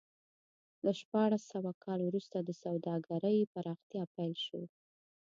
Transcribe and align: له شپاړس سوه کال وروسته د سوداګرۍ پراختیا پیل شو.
له 0.85 0.91
شپاړس 0.99 1.43
سوه 1.53 1.71
کال 1.83 1.99
وروسته 2.05 2.37
د 2.41 2.49
سوداګرۍ 2.63 3.37
پراختیا 3.53 4.03
پیل 4.15 4.33
شو. 4.45 4.61